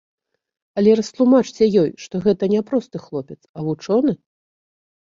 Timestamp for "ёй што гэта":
1.83-2.43